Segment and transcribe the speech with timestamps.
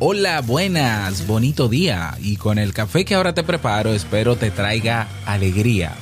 [0.00, 2.16] Hola, buenas, bonito día.
[2.20, 5.92] Y con el café que ahora te preparo espero te traiga alegría.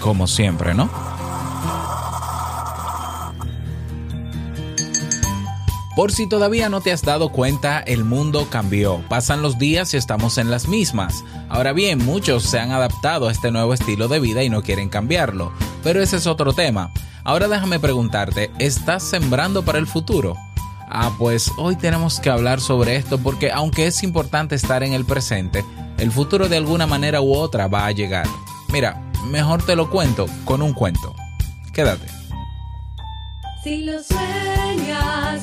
[0.00, 0.90] Como siempre, ¿no?
[5.94, 9.04] Por si todavía no te has dado cuenta, el mundo cambió.
[9.10, 11.22] Pasan los días y estamos en las mismas.
[11.50, 14.88] Ahora bien, muchos se han adaptado a este nuevo estilo de vida y no quieren
[14.88, 15.52] cambiarlo.
[15.84, 16.90] Pero ese es otro tema.
[17.22, 20.38] Ahora déjame preguntarte, ¿estás sembrando para el futuro?
[20.92, 25.04] Ah, pues hoy tenemos que hablar sobre esto porque aunque es importante estar en el
[25.04, 25.64] presente,
[25.98, 28.26] el futuro de alguna manera u otra va a llegar.
[28.72, 29.00] Mira,
[29.30, 31.14] mejor te lo cuento con un cuento.
[31.72, 32.08] Quédate.
[33.62, 35.42] Si lo sueñas,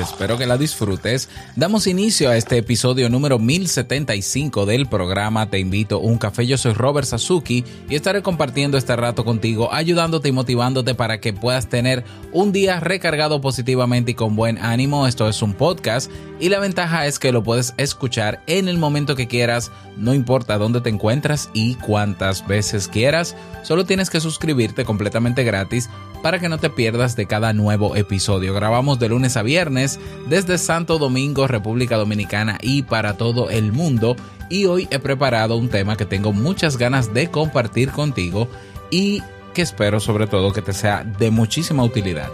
[0.00, 1.28] Espero que la disfrutes.
[1.54, 6.46] Damos inicio a este episodio número 1075 del programa Te invito a un café.
[6.46, 11.32] Yo soy Robert Sasuki y estaré compartiendo este rato contigo, ayudándote y motivándote para que
[11.32, 15.06] puedas tener un día recargado positivamente y con buen ánimo.
[15.06, 19.14] Esto es un podcast y la ventaja es que lo puedes escuchar en el momento
[19.14, 23.36] que quieras, no importa dónde te encuentras y cuántas veces quieras.
[23.62, 25.88] Solo tienes que suscribirte completamente gratis
[26.24, 28.54] para que no te pierdas de cada nuevo episodio.
[28.54, 34.16] Grabamos de lunes a viernes desde Santo Domingo, República Dominicana y para todo el mundo.
[34.48, 38.48] Y hoy he preparado un tema que tengo muchas ganas de compartir contigo
[38.90, 42.30] y que espero sobre todo que te sea de muchísima utilidad.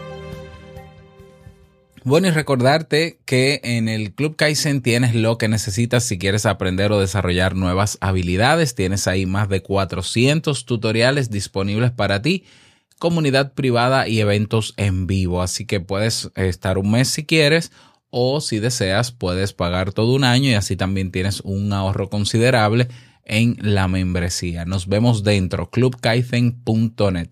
[2.04, 6.92] Bueno, y recordarte que en el Club Kaizen tienes lo que necesitas si quieres aprender
[6.92, 8.76] o desarrollar nuevas habilidades.
[8.76, 12.44] Tienes ahí más de 400 tutoriales disponibles para ti,
[13.00, 15.42] comunidad privada y eventos en vivo.
[15.42, 17.72] Así que puedes estar un mes si quieres
[18.10, 22.86] o si deseas puedes pagar todo un año y así también tienes un ahorro considerable
[23.24, 24.64] en la membresía.
[24.64, 27.30] Nos vemos dentro, clubkaizen.net.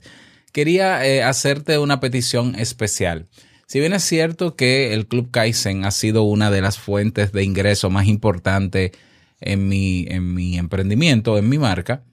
[0.53, 3.29] Quería eh, hacerte una petición especial.
[3.67, 7.45] Si bien es cierto que el Club Kaizen ha sido una de las fuentes de
[7.45, 8.93] ingreso más importante
[9.41, 12.05] en mi, en mi emprendimiento, en mi marca,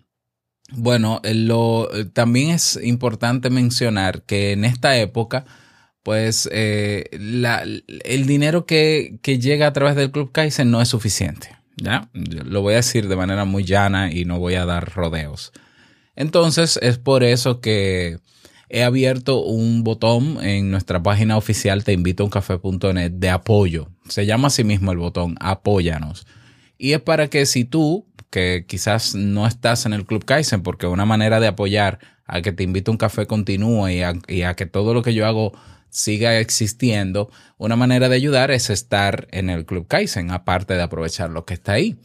[0.71, 5.45] bueno, lo, también es importante mencionar que en esta época,
[6.03, 11.49] pues eh, el dinero que, llega a través del Club Kaizen no es suficiente.
[11.77, 12.09] ¿ya?
[12.13, 15.51] Lo voy a decir de manera muy llana y no voy a dar rodeos.
[16.15, 18.19] Entonces es por eso que
[18.69, 23.89] he abierto un botón en nuestra página oficial te invito a uncafé.net de apoyo.
[24.07, 26.25] Se llama así mismo el botón apóyanos.
[26.77, 30.87] Y es para que si tú, que quizás no estás en el Club Kaizen, porque
[30.87, 34.41] una manera de apoyar a que te invito a un café continúe y a, y
[34.41, 35.53] a que todo lo que yo hago
[35.89, 41.29] siga existiendo, una manera de ayudar es estar en el Club Kaizen, aparte de aprovechar
[41.29, 41.97] lo que está ahí.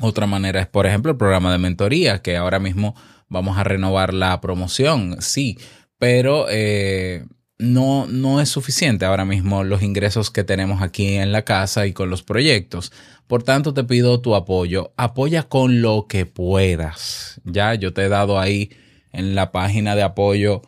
[0.00, 2.94] Otra manera es, por ejemplo, el programa de mentoría, que ahora mismo
[3.28, 5.58] vamos a renovar la promoción, sí,
[5.98, 7.26] pero eh,
[7.58, 11.92] no, no es suficiente ahora mismo los ingresos que tenemos aquí en la casa y
[11.92, 12.92] con los proyectos.
[13.26, 14.92] Por tanto, te pido tu apoyo.
[14.96, 17.40] Apoya con lo que puedas.
[17.44, 18.70] Ya, yo te he dado ahí
[19.12, 20.62] en la página de apoyo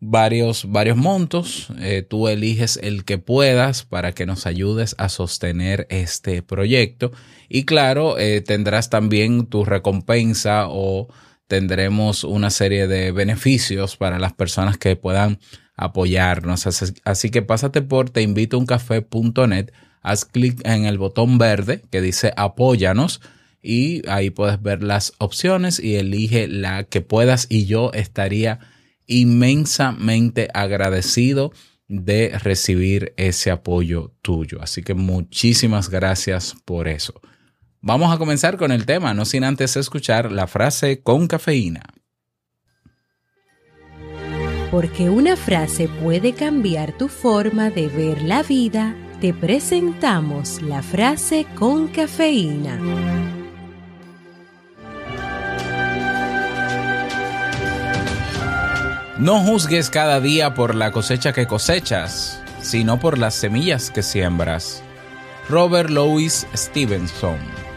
[0.00, 1.68] varios, varios montos.
[1.80, 7.12] Eh, tú eliges el que puedas para que nos ayudes a sostener este proyecto.
[7.48, 11.08] Y claro, eh, tendrás también tu recompensa o
[11.46, 15.38] tendremos una serie de beneficios para las personas que puedan
[15.76, 16.66] apoyarnos.
[17.04, 19.70] Así, que pásate por teinvitouncafé.net,
[20.02, 23.20] haz clic en el botón verde que dice apóyanos
[23.62, 28.60] y ahí puedes ver las opciones y elige la que puedas y yo estaría
[29.06, 31.52] inmensamente agradecido
[31.88, 34.58] de recibir ese apoyo tuyo.
[34.60, 37.20] Así que muchísimas gracias por eso.
[37.80, 41.82] Vamos a comenzar con el tema, no sin antes escuchar la frase con cafeína.
[44.70, 51.46] Porque una frase puede cambiar tu forma de ver la vida, te presentamos la frase
[51.56, 52.78] con cafeína.
[59.18, 64.84] No juzgues cada día por la cosecha que cosechas, sino por las semillas que siembras.
[65.48, 67.67] Robert Louis Stevenson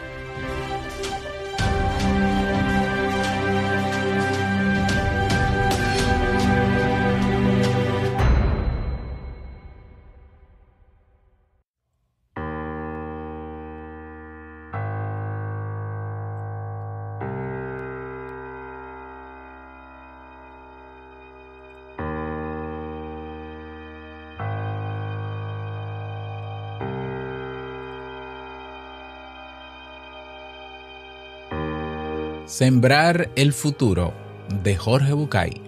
[32.52, 34.14] Sembrar el futuro
[34.62, 35.62] de Jorge Bucay.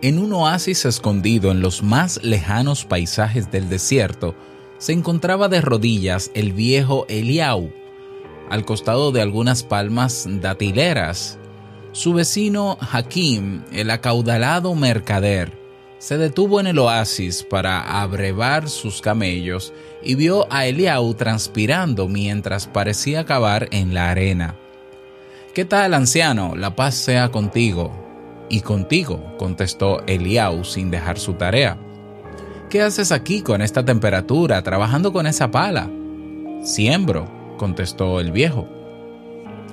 [0.00, 4.34] En un oasis escondido en los más lejanos paisajes del desierto,
[4.78, 7.70] se encontraba de rodillas el viejo Eliau,
[8.48, 11.38] al costado de algunas palmas datileras.
[11.92, 15.59] Su vecino Hakim, el acaudalado mercader,
[16.00, 22.66] se detuvo en el oasis para abrevar sus camellos y vio a Eliau transpirando mientras
[22.66, 24.56] parecía cavar en la arena.
[25.54, 26.56] ¿Qué tal, anciano?
[26.56, 27.92] La paz sea contigo.
[28.48, 31.78] Y contigo, contestó Eliau sin dejar su tarea.
[32.70, 35.90] ¿Qué haces aquí con esta temperatura, trabajando con esa pala?
[36.62, 38.66] Siembro, contestó el viejo.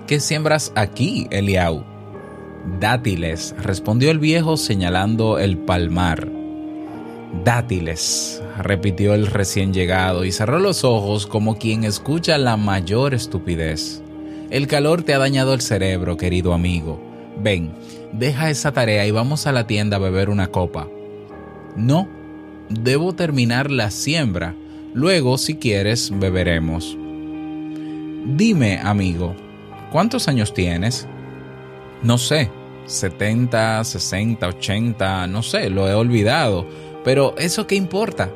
[0.08, 1.97] ¿Qué siembras aquí, Eliau?
[2.80, 6.30] Dátiles, respondió el viejo señalando el palmar.
[7.44, 14.04] Dátiles, repitió el recién llegado y cerró los ojos como quien escucha la mayor estupidez.
[14.50, 17.02] El calor te ha dañado el cerebro, querido amigo.
[17.42, 17.72] Ven,
[18.12, 20.88] deja esa tarea y vamos a la tienda a beber una copa.
[21.75, 22.08] No,
[22.69, 24.56] debo terminar la siembra.
[24.94, 26.98] Luego, si quieres, beberemos.
[28.36, 29.36] Dime, amigo,
[29.92, 31.08] ¿cuántos años tienes?
[32.04, 32.50] No sé,
[32.88, 36.68] 70, 60, 80, no sé, lo he olvidado,
[37.04, 38.31] pero ¿eso qué importa?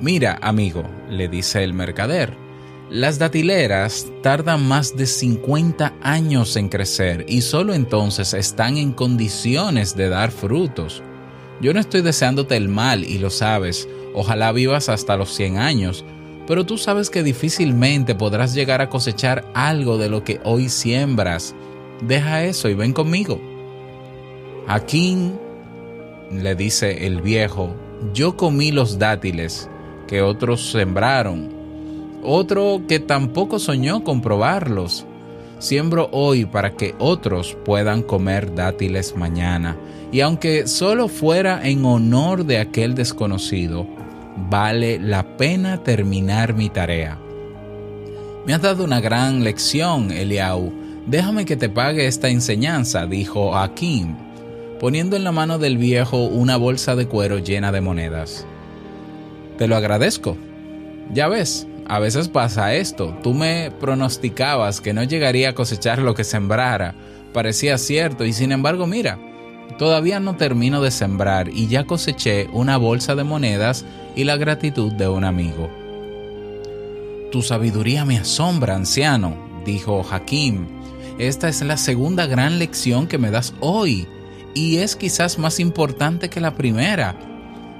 [0.00, 2.36] Mira, amigo, le dice el mercader,
[2.90, 9.96] las datileras tardan más de 50 años en crecer y solo entonces están en condiciones
[9.96, 11.02] de dar frutos.
[11.60, 16.04] Yo no estoy deseándote el mal y lo sabes, ojalá vivas hasta los 100 años,
[16.46, 21.54] pero tú sabes que difícilmente podrás llegar a cosechar algo de lo que hoy siembras.
[22.06, 23.40] Deja eso y ven conmigo.
[24.66, 25.32] Aquí,
[26.30, 27.74] le dice el viejo,
[28.12, 29.68] yo comí los dátiles
[30.06, 31.62] que otros sembraron
[32.22, 35.04] otro que tampoco soñó con probarlos.
[35.58, 39.76] Siembro hoy para que otros puedan comer dátiles mañana,
[40.10, 43.86] y aunque solo fuera en honor de aquel desconocido,
[44.50, 47.18] vale la pena terminar mi tarea.
[48.44, 50.72] Me has dado una gran lección, Eliau.
[51.06, 54.14] Déjame que te pague esta enseñanza, dijo Hakim,
[54.78, 58.46] poniendo en la mano del viejo una bolsa de cuero llena de monedas.
[59.58, 60.36] Te lo agradezco.
[61.12, 63.16] Ya ves, a veces pasa esto.
[63.22, 66.94] Tú me pronosticabas que no llegaría a cosechar lo que sembrara.
[67.32, 69.18] Parecía cierto y sin embargo mira,
[69.78, 74.92] todavía no termino de sembrar y ya coseché una bolsa de monedas y la gratitud
[74.92, 75.68] de un amigo.
[77.32, 80.81] Tu sabiduría me asombra, anciano, dijo Hakim.
[81.22, 84.08] Esta es la segunda gran lección que me das hoy
[84.56, 87.14] y es quizás más importante que la primera.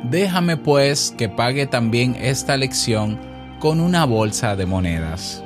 [0.05, 3.19] Déjame pues que pague también esta lección
[3.59, 5.43] con una bolsa de monedas.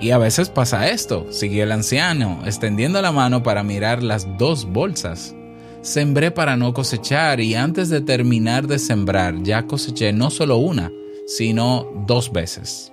[0.00, 4.64] Y a veces pasa esto, siguió el anciano, extendiendo la mano para mirar las dos
[4.64, 5.34] bolsas.
[5.80, 10.92] Sembré para no cosechar y antes de terminar de sembrar ya coseché no solo una,
[11.26, 12.92] sino dos veces.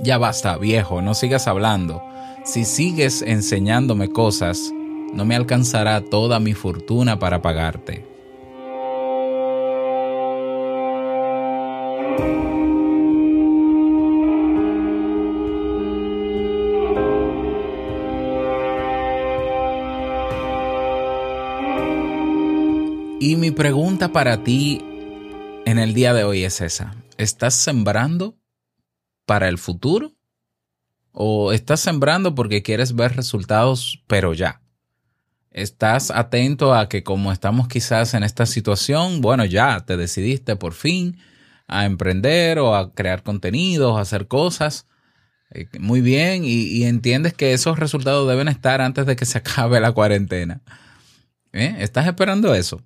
[0.00, 2.11] Ya basta, viejo, no sigas hablando.
[2.44, 4.72] Si sigues enseñándome cosas,
[5.14, 8.04] no me alcanzará toda mi fortuna para pagarte.
[23.20, 24.80] Y mi pregunta para ti
[25.64, 26.96] en el día de hoy es esa.
[27.18, 28.34] ¿Estás sembrando
[29.26, 30.10] para el futuro?
[31.12, 34.62] ¿O estás sembrando porque quieres ver resultados, pero ya?
[35.50, 40.72] ¿Estás atento a que como estamos quizás en esta situación, bueno, ya te decidiste por
[40.72, 41.18] fin
[41.68, 44.86] a emprender o a crear contenidos, a hacer cosas?
[45.50, 49.80] Eh, Muy bien, y, entiendes que esos resultados deben estar antes de que se acabe
[49.80, 50.62] la cuarentena.
[51.52, 51.76] ¿Eh?
[51.80, 52.82] ¿Estás esperando eso?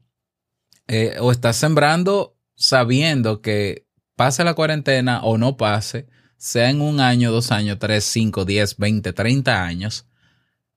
[0.88, 7.00] Eh, ¿O estás sembrando sabiendo que pase la cuarentena o no pase, sea en un
[7.00, 10.06] año, dos años, tres, cinco, diez, veinte, treinta años,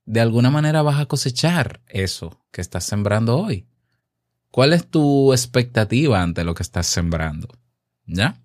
[0.06, 3.68] de alguna manera vas a cosechar eso que estás sembrando hoy?
[4.52, 7.48] ¿Cuál es tu expectativa ante lo que estás sembrando?
[8.08, 8.42] ¿Ya?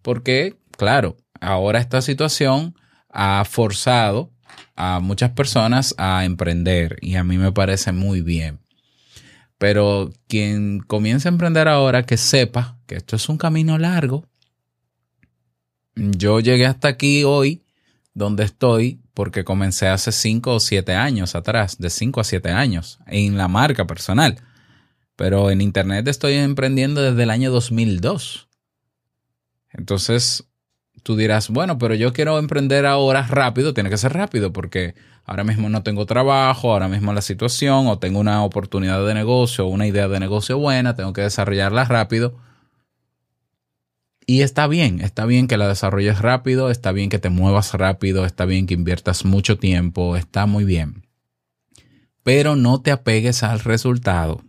[0.00, 2.74] Porque, claro, ahora esta situación
[3.10, 4.32] ha forzado
[4.74, 8.60] a muchas personas a emprender y a mí me parece muy bien.
[9.58, 14.26] Pero quien comience a emprender ahora, que sepa que esto es un camino largo.
[15.94, 17.62] Yo llegué hasta aquí hoy,
[18.14, 22.98] donde estoy, porque comencé hace 5 o 7 años atrás, de 5 a 7 años,
[23.06, 24.38] en la marca personal.
[25.16, 28.48] Pero en Internet estoy emprendiendo desde el año 2002.
[29.70, 30.44] Entonces,
[31.02, 34.94] tú dirás, bueno, pero yo quiero emprender ahora rápido, tiene que ser rápido porque
[35.24, 39.66] ahora mismo no tengo trabajo, ahora mismo la situación, o tengo una oportunidad de negocio,
[39.66, 42.38] una idea de negocio buena, tengo que desarrollarla rápido.
[44.26, 48.24] Y está bien, está bien que la desarrolles rápido, está bien que te muevas rápido,
[48.24, 51.06] está bien que inviertas mucho tiempo, está muy bien.
[52.22, 54.42] Pero no te apegues al resultado.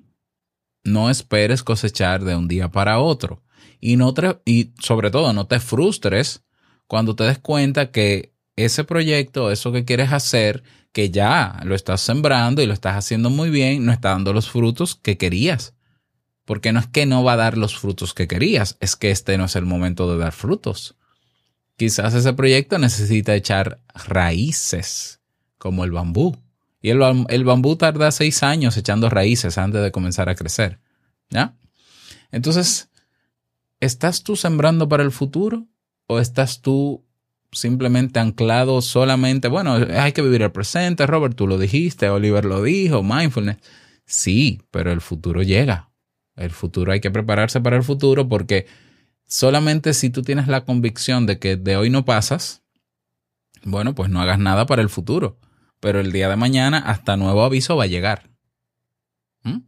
[0.84, 3.42] No esperes cosechar de un día para otro.
[3.80, 6.44] Y, no te- y sobre todo no te frustres
[6.88, 12.02] cuando te des cuenta que ese proyecto, eso que quieres hacer, que ya lo estás
[12.02, 15.74] sembrando y lo estás haciendo muy bien, no está dando los frutos que querías.
[16.46, 19.38] Porque no es que no va a dar los frutos que querías, es que este
[19.38, 20.96] no es el momento de dar frutos.
[21.78, 25.22] Quizás ese proyecto necesita echar raíces,
[25.58, 26.38] como el bambú.
[26.82, 30.80] Y el, bam- el bambú tarda seis años echando raíces antes de comenzar a crecer.
[32.32, 32.90] Entonces,
[33.80, 35.68] ¿estás tú sembrando para el futuro?
[36.08, 37.06] ¿O estás tú
[37.54, 42.64] simplemente anclado solamente, bueno, hay que vivir el presente, Robert, tú lo dijiste, Oliver lo
[42.64, 43.58] dijo, mindfulness.
[44.06, 45.90] Sí, pero el futuro llega.
[46.36, 48.66] El futuro hay que prepararse para el futuro porque
[49.26, 52.64] solamente si tú tienes la convicción de que de hoy no pasas,
[53.64, 55.40] bueno, pues no hagas nada para el futuro.
[55.80, 58.30] Pero el día de mañana hasta nuevo aviso va a llegar.
[59.44, 59.60] ¿Mm?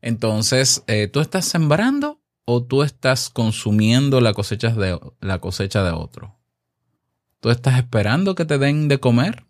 [0.00, 5.90] Entonces, eh, ¿tú estás sembrando o tú estás consumiendo la cosecha de, la cosecha de
[5.90, 6.38] otro?
[7.40, 9.46] ¿Tú estás esperando que te den de comer?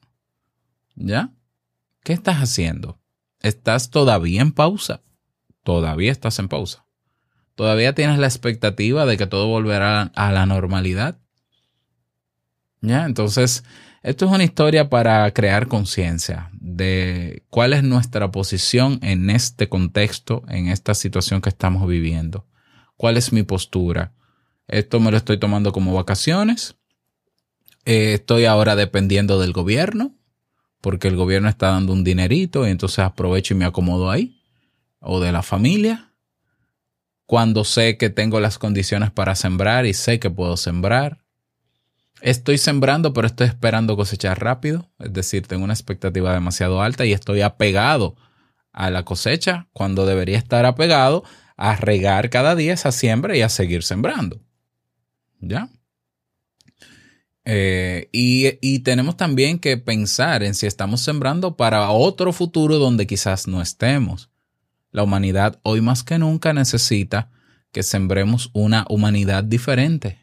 [0.95, 1.33] ¿Ya?
[2.05, 3.01] ¿Qué estás haciendo?
[3.41, 5.03] ¿Estás todavía en pausa?
[5.63, 6.87] Todavía estás en pausa.
[7.55, 11.19] ¿Todavía tienes la expectativa de que todo volverá a la normalidad?
[12.81, 13.05] ¿Ya?
[13.05, 13.63] Entonces,
[14.03, 20.43] esto es una historia para crear conciencia de cuál es nuestra posición en este contexto,
[20.49, 22.47] en esta situación que estamos viviendo.
[22.97, 24.13] ¿Cuál es mi postura?
[24.67, 26.75] Esto me lo estoy tomando como vacaciones.
[27.85, 30.17] Eh, estoy ahora dependiendo del gobierno,
[30.81, 34.42] porque el gobierno está dando un dinerito y entonces aprovecho y me acomodo ahí.
[35.03, 36.13] O de la familia.
[37.27, 41.19] Cuando sé que tengo las condiciones para sembrar y sé que puedo sembrar.
[42.21, 44.91] Estoy sembrando, pero estoy esperando cosechar rápido.
[44.99, 48.17] Es decir, tengo una expectativa demasiado alta y estoy apegado
[48.73, 51.25] a la cosecha cuando debería estar apegado
[51.57, 54.41] a regar cada día esa siembra y a seguir sembrando.
[55.41, 55.69] ¿Ya?
[57.45, 63.07] Eh, y, y tenemos también que pensar en si estamos sembrando para otro futuro donde
[63.07, 64.32] quizás no estemos.
[64.93, 67.31] La humanidad hoy más que nunca necesita
[67.73, 70.19] que sembremos una humanidad diferente.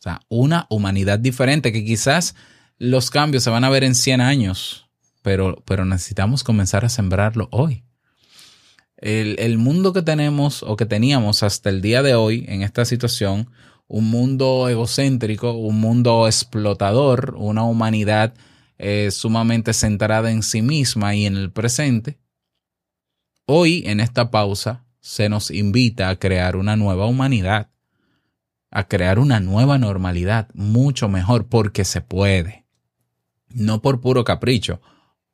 [0.00, 2.34] O sea, una humanidad diferente que quizás
[2.78, 4.88] los cambios se van a ver en 100 años,
[5.22, 7.84] pero, pero necesitamos comenzar a sembrarlo hoy.
[8.96, 12.84] El, el mundo que tenemos o que teníamos hasta el día de hoy en esta
[12.84, 13.50] situación,
[13.86, 18.34] un mundo egocéntrico, un mundo explotador, una humanidad
[18.78, 22.18] eh, sumamente centrada en sí misma y en el presente,
[23.54, 27.68] hoy en esta pausa se nos invita a crear una nueva humanidad,
[28.70, 32.64] a crear una nueva normalidad mucho mejor porque se puede.
[33.50, 34.80] No por puro capricho,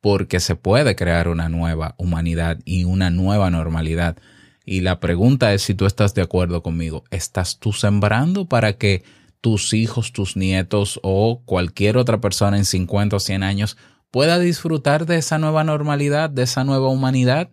[0.01, 4.17] porque se puede crear una nueva humanidad y una nueva normalidad.
[4.65, 7.05] Y la pregunta es si tú estás de acuerdo conmigo.
[7.11, 9.01] ¿Estás tú sembrando para que
[9.39, 13.77] tus hijos, tus nietos o cualquier otra persona en 50 o 100 años
[14.11, 17.51] pueda disfrutar de esa nueva normalidad, de esa nueva humanidad?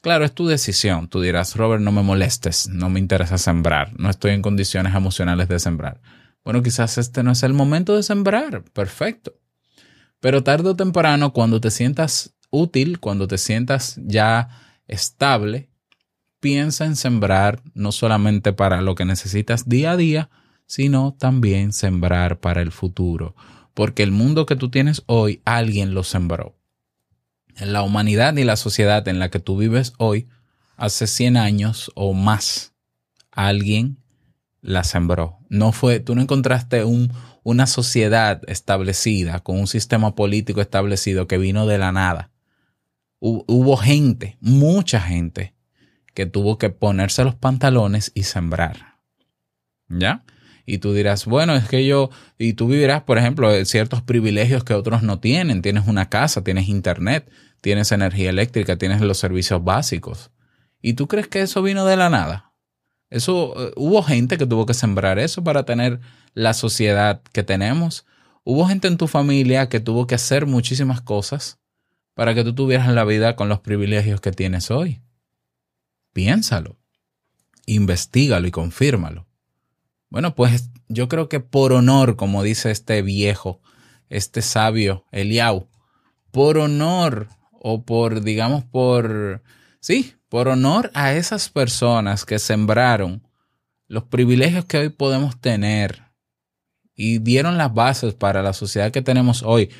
[0.00, 1.08] Claro, es tu decisión.
[1.08, 5.48] Tú dirás, Robert, no me molestes, no me interesa sembrar, no estoy en condiciones emocionales
[5.48, 6.00] de sembrar.
[6.44, 9.34] Bueno, quizás este no es el momento de sembrar, perfecto.
[10.20, 14.48] Pero tarde o temprano, cuando te sientas útil, cuando te sientas ya
[14.86, 15.68] estable,
[16.40, 20.30] piensa en sembrar no solamente para lo que necesitas día a día,
[20.66, 23.34] sino también sembrar para el futuro.
[23.74, 26.57] Porque el mundo que tú tienes hoy, alguien lo sembró.
[27.58, 30.28] En la humanidad y la sociedad en la que tú vives hoy,
[30.76, 32.72] hace 100 años o más,
[33.32, 33.98] alguien
[34.60, 35.38] la sembró.
[35.48, 37.12] No fue, tú no encontraste un,
[37.42, 42.30] una sociedad establecida con un sistema político establecido que vino de la nada.
[43.20, 45.54] Hu- Hubo gente, mucha gente,
[46.14, 48.98] que tuvo que ponerse los pantalones y sembrar.
[49.88, 50.24] ¿Ya?
[50.66, 54.74] Y tú dirás, bueno, es que yo, y tú vivirás, por ejemplo, ciertos privilegios que
[54.74, 55.62] otros no tienen.
[55.62, 60.30] Tienes una casa, tienes internet, tienes energía eléctrica, tienes los servicios básicos.
[60.80, 62.52] ¿Y tú crees que eso vino de la nada?
[63.10, 66.00] Eso, eh, hubo gente que tuvo que sembrar eso para tener
[66.34, 68.06] la sociedad que tenemos.
[68.44, 71.58] Hubo gente en tu familia que tuvo que hacer muchísimas cosas
[72.14, 75.00] para que tú tuvieras la vida con los privilegios que tienes hoy.
[76.12, 76.76] Piénsalo,
[77.66, 79.26] investigalo y confírmalo.
[80.10, 83.60] Bueno, pues yo creo que por honor, como dice este viejo,
[84.08, 85.68] este sabio Eliau,
[86.30, 87.28] por honor
[87.60, 89.42] o por, digamos, por,
[89.80, 93.22] sí, por honor a esas personas que sembraron
[93.86, 96.02] los privilegios que hoy podemos tener
[96.94, 99.70] y dieron las bases para la sociedad que tenemos hoy,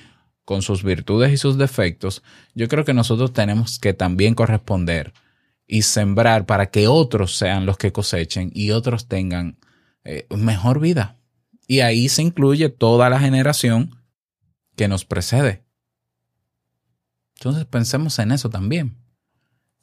[0.48, 2.22] con sus virtudes y sus defectos,
[2.54, 5.12] yo creo que nosotros tenemos que también corresponder
[5.66, 9.58] y sembrar para que otros sean los que cosechen y otros tengan
[10.04, 11.18] eh, mejor vida.
[11.66, 13.94] Y ahí se incluye toda la generación
[14.74, 15.64] que nos precede.
[17.38, 18.96] Entonces pensemos en eso también.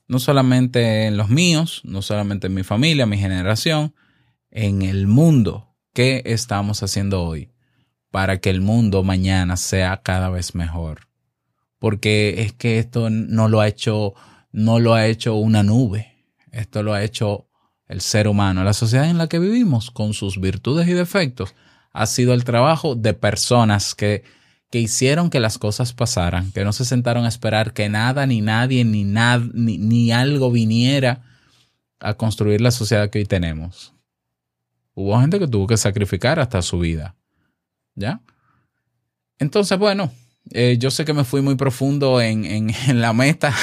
[0.10, 3.96] No solamente en los míos, no solamente en mi familia, mi generación,
[4.52, 5.74] en el mundo.
[5.94, 7.54] ¿Qué estamos haciendo hoy
[8.12, 11.08] para que el mundo mañana sea cada vez mejor?
[11.80, 14.16] Porque es que esto no lo ha hecho,
[14.52, 16.26] no lo ha hecho una nube.
[16.52, 17.48] Esto lo ha hecho
[17.88, 18.66] el ser humano.
[18.66, 21.56] La sociedad en la que vivimos, con sus virtudes y defectos,
[21.94, 24.24] ha sido el trabajo de personas que,
[24.76, 28.42] que hicieron que las cosas pasaran, que no se sentaron a esperar que nada, ni
[28.42, 31.24] nadie, ni, nada, ni, ni algo viniera
[32.02, 33.94] a construir la sociedad que hoy tenemos.
[34.94, 37.16] Hubo gente que tuvo que sacrificar hasta su vida.
[37.96, 38.20] ¿Ya?
[39.40, 40.12] Entonces, bueno,
[40.52, 43.56] eh, yo sé que me fui muy profundo en, en, en la meta,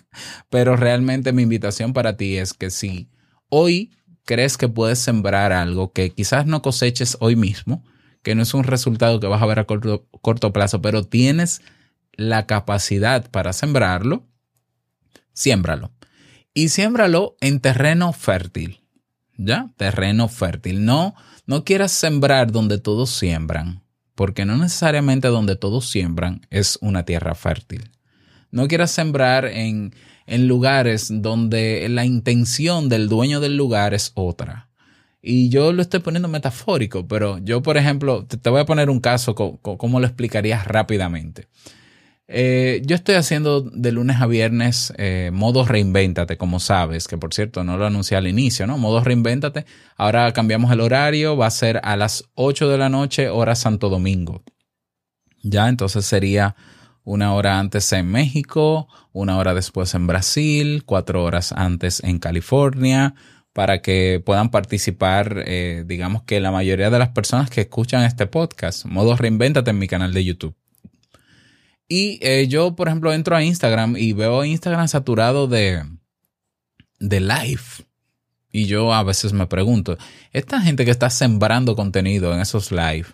[0.50, 3.10] pero realmente mi invitación para ti es que si
[3.48, 3.90] hoy
[4.24, 7.82] crees que puedes sembrar algo que quizás no coseches hoy mismo,
[8.22, 11.62] que no es un resultado que vas a ver a corto, plazo, pero tienes
[12.12, 14.26] la capacidad para sembrarlo,
[15.32, 15.90] siémbralo.
[16.52, 18.80] Y siémbralo en terreno fértil.
[19.36, 19.70] ¿Ya?
[19.76, 20.84] Terreno fértil.
[20.84, 21.14] No,
[21.46, 23.82] no quieras sembrar donde todos siembran,
[24.14, 27.90] porque no necesariamente donde todos siembran es una tierra fértil.
[28.50, 29.94] No quieras sembrar en,
[30.26, 34.69] en lugares donde la intención del dueño del lugar es otra.
[35.22, 39.00] Y yo lo estoy poniendo metafórico, pero yo, por ejemplo, te, voy a poner un
[39.00, 41.48] caso, co, ¿cómo lo explicarías rápidamente?
[42.32, 47.34] Eh, yo estoy haciendo de lunes a viernes eh, modo reinvéntate, como sabes, que por
[47.34, 48.78] cierto no lo anuncié al inicio, ¿no?
[48.78, 49.66] Modo reinvéntate.
[49.96, 53.88] Ahora cambiamos el horario, va a ser a las 8 de la noche, hora Santo
[53.88, 54.44] Domingo.
[55.42, 56.54] Ya, entonces sería
[57.02, 63.14] una hora antes en México, una hora después en Brasil, cuatro horas antes en California,
[63.52, 68.26] para que puedan participar, eh, digamos que la mayoría de las personas que escuchan este
[68.26, 70.54] podcast, modo reinvéntate en mi canal de YouTube.
[71.88, 75.82] Y eh, yo, por ejemplo, entro a Instagram y veo Instagram saturado de,
[77.00, 77.62] de live.
[78.52, 79.98] Y yo a veces me pregunto,
[80.32, 83.06] esta gente que está sembrando contenido en esos live,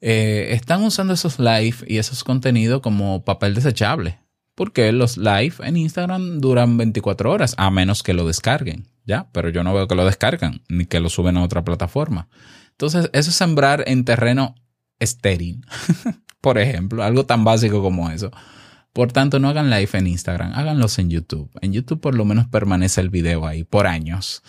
[0.00, 4.20] eh, están usando esos live y esos contenidos como papel desechable.
[4.58, 9.28] Porque los live en Instagram duran 24 horas, a menos que lo descarguen, ¿ya?
[9.30, 12.26] Pero yo no veo que lo descargan, ni que lo suben a otra plataforma.
[12.72, 14.56] Entonces, eso es sembrar en terreno
[14.98, 15.64] estéril.
[16.40, 18.32] por ejemplo, algo tan básico como eso.
[18.92, 21.48] Por tanto, no hagan live en Instagram, háganlos en YouTube.
[21.60, 24.42] En YouTube por lo menos permanece el video ahí por años.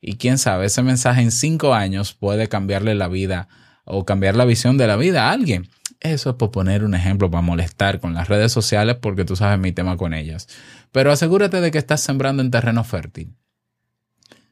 [0.00, 3.48] Y quién sabe, ese mensaje en cinco años puede cambiarle la vida
[3.84, 5.68] o cambiar la visión de la vida a alguien.
[6.00, 9.58] Eso es por poner un ejemplo para molestar con las redes sociales porque tú sabes
[9.58, 10.48] mi tema con ellas.
[10.92, 13.34] Pero asegúrate de que estás sembrando en terreno fértil.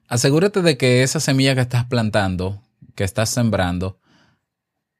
[0.08, 2.62] Asegúrate de que esa semilla que estás plantando,
[2.94, 3.98] que estás sembrando,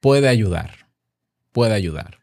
[0.00, 0.88] puede ayudar.
[1.52, 2.18] Puede ayudar.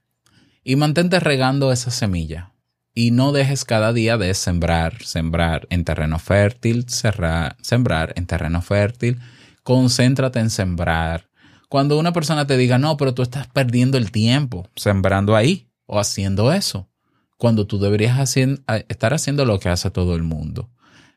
[0.64, 2.52] Y mantente regando esa semilla.
[2.94, 9.20] Y no dejes cada día de sembrar, sembrar en terreno fértil, sembrar en terreno fértil.
[9.64, 11.31] Concéntrate en sembrar.
[11.72, 16.02] Cuando una persona te diga, no, pero tú estás perdiendo el tiempo sembrando ahí o
[16.02, 16.90] haciendo eso,
[17.38, 18.20] cuando tú deberías
[18.90, 20.70] estar haciendo lo que hace todo el mundo.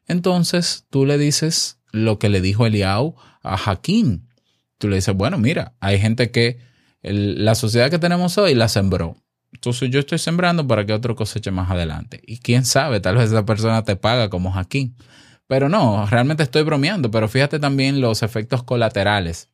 [0.06, 4.28] Entonces tú le dices lo que le dijo Eliau a Jaquín.
[4.78, 6.58] Tú le dices, bueno, mira, hay gente que
[7.02, 9.16] la sociedad que tenemos hoy la sembró.
[9.52, 12.22] Entonces yo estoy sembrando para que otro coseche más adelante.
[12.24, 14.94] Y quién sabe, tal vez esa persona te paga como Jaquín.
[15.48, 17.10] Pero no, realmente estoy bromeando.
[17.10, 19.50] Pero fíjate también los efectos colaterales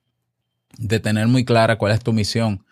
[0.78, 2.64] de tener muy clara cuál es tu misión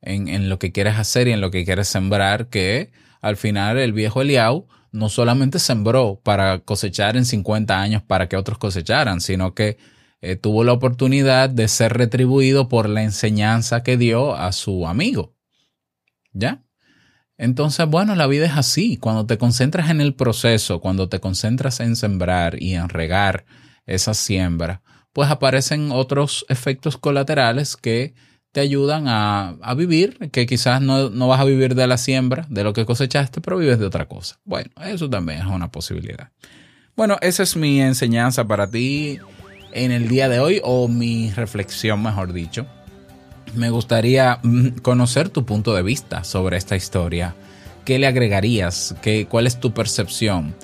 [0.00, 3.78] en, en lo que quieres hacer y en lo que quieres sembrar, que al final
[3.78, 9.20] el viejo Eliau no solamente sembró para cosechar en 50 años para que otros cosecharan,
[9.20, 9.78] sino que
[10.20, 15.34] eh, tuvo la oportunidad de ser retribuido por la enseñanza que dio a su amigo.
[16.32, 16.62] ¿Ya?
[17.38, 18.98] Entonces, bueno, la vida es así.
[18.98, 23.46] Cuando te concentras en el proceso, cuando te concentras en sembrar y en regar
[23.86, 28.14] esa siembra, pues aparecen otros efectos colaterales que
[28.52, 32.46] te ayudan a, a vivir, que quizás no, no vas a vivir de la siembra,
[32.50, 34.38] de lo que cosechaste, pero vives de otra cosa.
[34.44, 36.30] Bueno, eso también es una posibilidad.
[36.96, 39.18] Bueno, esa es mi enseñanza para ti
[39.72, 42.66] en el día de hoy, o mi reflexión, mejor dicho.
[43.54, 47.34] Me gustaría mm, conocer tu punto de vista sobre esta historia.
[47.84, 48.94] ¿Qué le agregarías?
[49.00, 50.54] ¿Qué, ¿Cuál es tu percepción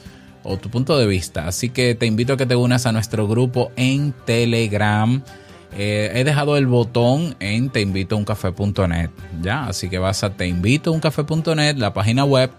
[0.47, 1.47] o tu punto de vista?
[1.47, 5.23] Así que te invito a que te unas a nuestro grupo en Telegram.
[5.77, 9.11] Eh, he dejado el botón en teinvitouncafe.net,
[9.43, 9.67] ¿ya?
[9.67, 12.51] Así que vas a teinvitouncafe.net, la página web,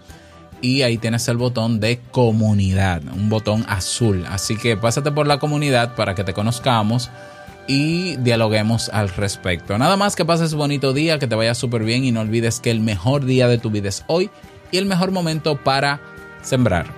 [0.60, 4.24] y ahí tienes el botón de comunidad, un botón azul.
[4.28, 7.10] Así que pásate por la comunidad para que te conozcamos
[7.66, 9.78] y dialoguemos al respecto.
[9.78, 12.70] Nada más que pases bonito día, que te vaya súper bien y no olvides que
[12.70, 14.30] el mejor día de tu vida es hoy
[14.70, 16.00] y el mejor momento para
[16.42, 16.97] sembrar